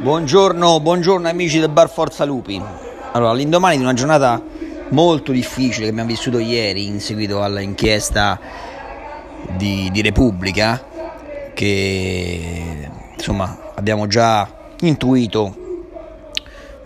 [0.00, 2.58] Buongiorno, buongiorno amici del Bar Forza Lupi.
[3.12, 4.42] Allora, all'indomani di una giornata
[4.88, 8.40] molto difficile che abbiamo vissuto ieri in seguito all'inchiesta
[9.58, 10.82] di, di Repubblica,
[11.52, 15.54] che insomma abbiamo già intuito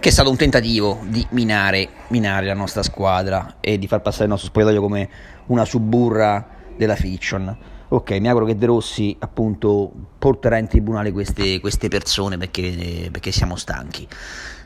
[0.00, 4.24] che è stato un tentativo di minare, minare la nostra squadra e di far passare
[4.24, 5.08] il nostro spogliatoio come
[5.46, 11.60] una suburra della fiction ok, mi auguro che De Rossi appunto porterà in tribunale queste,
[11.60, 14.06] queste persone perché, perché, siamo stanchi.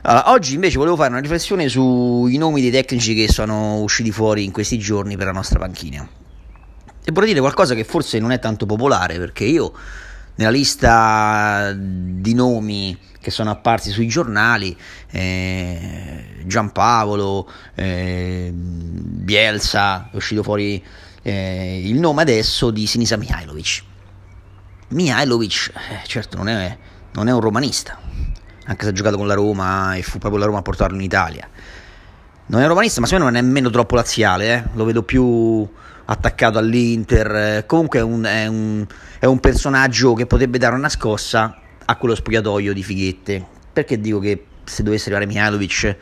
[0.01, 4.43] Allora, oggi invece volevo fare una riflessione sui nomi dei tecnici che sono usciti fuori
[4.43, 6.07] in questi giorni per la nostra panchina.
[7.03, 9.73] E vorrei dire qualcosa che forse non è tanto popolare perché io
[10.35, 14.75] nella lista di nomi che sono apparsi sui giornali,
[15.11, 20.81] eh, Giampaolo, eh, Bielsa, è uscito fuori
[21.21, 23.83] eh, il nome adesso di Sinisa Mihailovic.
[24.89, 26.77] Mihailovic, eh, certo, non è,
[27.13, 27.99] non è, un romanista,
[28.65, 31.03] anche se ha giocato con la Roma e fu proprio la Roma a portarlo in
[31.03, 31.47] Italia.
[32.47, 34.63] Non è un romanista, ma secondo me non è nemmeno troppo laziale, eh?
[34.73, 35.67] lo vedo più
[36.05, 37.35] attaccato all'Inter.
[37.35, 38.85] Eh, comunque è un, è, un,
[39.19, 43.45] è un personaggio che potrebbe dare una scossa a quello spogliatoio di fighette.
[43.71, 45.95] Perché dico che se dovesse arrivare Mihailovic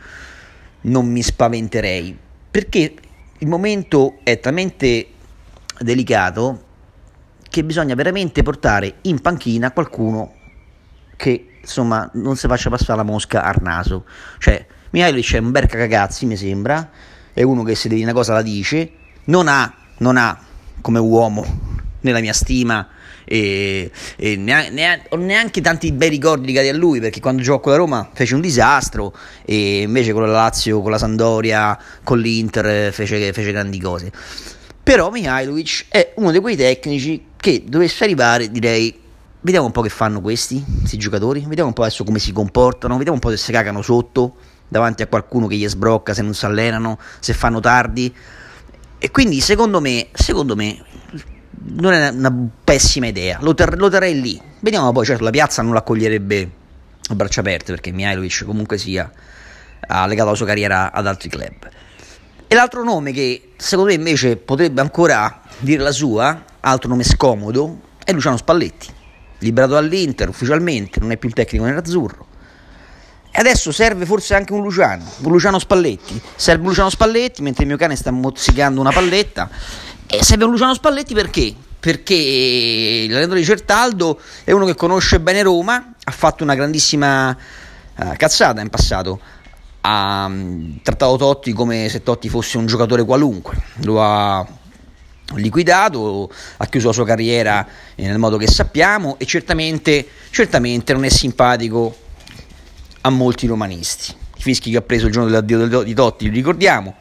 [0.82, 2.18] non mi spaventerei?
[2.50, 2.94] Perché
[3.40, 5.08] il momento è talmente
[5.80, 6.64] delicato
[7.50, 10.34] che bisogna veramente portare in panchina qualcuno
[11.16, 14.06] che insomma non si faccia passare la mosca al naso.
[14.40, 16.90] Cioè, Mihailovic è un bel cagazzi, mi sembra,
[17.34, 18.92] è uno che se devi una cosa la dice,
[19.26, 20.40] non ha, non ha
[20.82, 21.46] come uomo
[22.02, 22.88] nella mia stima
[23.30, 27.60] e, e neanche, neanche, ho neanche tanti bei ricordi legati a lui perché quando giocò
[27.60, 32.20] con la Roma fece un disastro e invece con la Lazio, con la Sandoria, con
[32.20, 34.12] l'Inter fece, fece grandi cose.
[34.82, 39.06] Però Mihailovic è uno di quei tecnici che dovesse arrivare direi
[39.42, 42.96] vediamo un po' che fanno questi, questi giocatori, vediamo un po' adesso come si comportano,
[42.96, 44.36] vediamo un po' se si cagano sotto
[44.68, 48.14] davanti a qualcuno che gli sbrocca, se non si allenano, se fanno tardi.
[49.00, 50.84] E quindi secondo me, secondo me
[51.70, 52.34] non è una
[52.64, 54.42] pessima idea, lo, ter- lo terrei lì.
[54.60, 56.52] Vediamo poi, certo la piazza non l'accoglierebbe
[57.10, 59.10] a braccia aperte perché Mihailovic comunque sia
[59.90, 61.70] ha legato la sua carriera ad altri club.
[62.48, 67.82] E l'altro nome che secondo me invece potrebbe ancora dire la sua, altro nome scomodo,
[68.04, 68.88] è Luciano Spalletti,
[69.40, 72.26] liberato dall'Inter ufficialmente, non è più il tecnico nerazzurro.
[73.32, 76.20] E adesso serve forse anche un Luciano, un Luciano Spalletti.
[76.36, 79.50] Serve Luciano Spalletti mentre il mio cane sta mozzicando una palletta
[80.08, 81.54] e serve un Luciano Spalletti perché?
[81.80, 88.14] Perché l'allenatore di Certaldo è uno che conosce bene Roma, ha fatto una grandissima uh,
[88.18, 89.20] cazzata in passato,
[89.82, 94.46] ha um, trattato Totti come se Totti fosse un giocatore qualunque, lo ha
[95.36, 101.10] liquidato, ha chiuso la sua carriera nel modo che sappiamo e certamente, certamente non è
[101.10, 102.06] simpatico
[103.08, 104.14] a molti romanisti.
[104.38, 106.96] I fischi che ha preso il giorno dell'addio di Totti, li ricordiamo.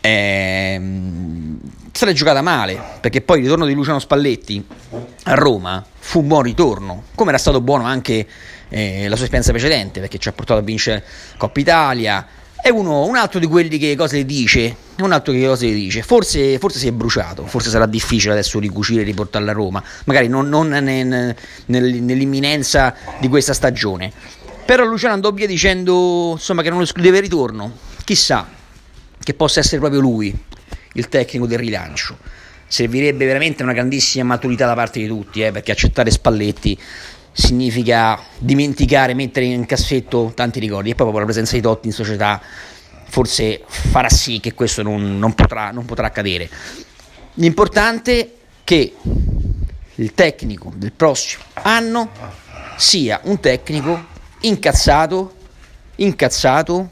[0.00, 1.58] Ehm,
[1.92, 4.64] se giocata male, perché poi il ritorno di Luciano Spalletti
[5.24, 8.26] a Roma fu un buon ritorno, come era stato buono anche
[8.68, 11.04] eh, la sua esperienza precedente, perché ci ha portato a vincere
[11.36, 12.26] Coppa Italia.
[12.60, 15.74] È uno, un altro di quelli che cose le dice, un altro che cose le
[15.74, 16.02] dice.
[16.02, 20.28] Forse, forse si è bruciato, forse sarà difficile adesso ricucire e riportarlo a Roma, magari
[20.28, 21.34] non, non nel,
[21.66, 24.12] nell'imminenza di questa stagione.
[24.68, 27.74] Però Luciano andò via dicendo insomma, che non escludeva il ritorno.
[28.04, 28.46] Chissà
[29.18, 30.38] che possa essere proprio lui
[30.92, 32.18] il tecnico del rilancio.
[32.66, 36.78] Servirebbe veramente una grandissima maturità da parte di tutti, eh, perché accettare Spalletti
[37.32, 41.94] significa dimenticare, mettere in cassetto tanti ricordi e poi proprio la presenza di Totti in
[41.94, 42.38] società
[43.08, 46.46] forse farà sì che questo non, non, potrà, non potrà accadere.
[47.36, 48.30] L'importante è
[48.64, 48.94] che
[49.94, 52.10] il tecnico del prossimo anno
[52.76, 55.34] sia un tecnico incazzato,
[55.96, 56.88] incazzato,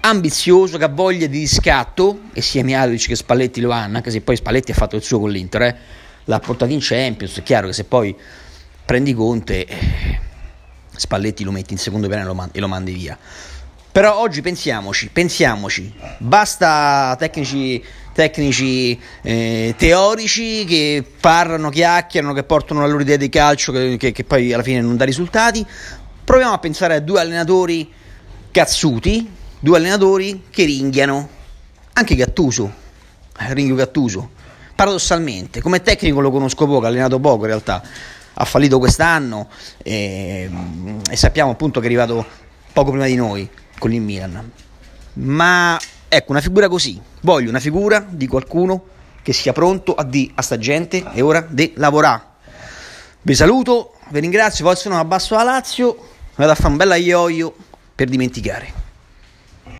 [0.00, 4.20] ambizioso, che ha voglia di riscatto, e sia Mialovic che Spalletti lo hanno, anche se
[4.20, 5.76] poi Spalletti ha fatto il suo con l'Inter, eh,
[6.24, 8.14] l'ha portato in Champions, è chiaro che se poi
[8.84, 10.20] prendi Conte, eh,
[10.94, 13.18] Spalletti lo metti in secondo piano e lo, man- e lo mandi via.
[13.96, 17.82] Però oggi pensiamoci, pensiamoci, basta tecnici,
[18.12, 24.12] tecnici eh, teorici che parlano, chiacchierano, che portano la loro idea di calcio che, che,
[24.12, 25.66] che poi alla fine non dà risultati.
[26.26, 27.88] Proviamo a pensare a due allenatori
[28.50, 29.30] cazzuti,
[29.60, 31.28] due allenatori che ringhiano,
[31.92, 32.68] anche Gattuso,
[33.38, 34.30] eh, ringhio Gattuso,
[34.74, 37.80] paradossalmente, come tecnico lo conosco poco, ha allenato poco in realtà,
[38.34, 39.48] ha fallito quest'anno
[39.84, 40.50] e,
[41.08, 42.26] e sappiamo appunto che è arrivato
[42.72, 44.50] poco prima di noi con il Milan,
[45.12, 45.78] ma
[46.08, 48.82] ecco una figura così, voglio una figura di qualcuno
[49.22, 52.34] che sia pronto a dire a sta gente è ora di lavorare.
[53.22, 56.96] Vi saluto, vi ringrazio, poi se no abbasso la Lazio vado a fare un bella
[56.96, 57.54] yo-yo
[57.94, 58.85] per dimenticare.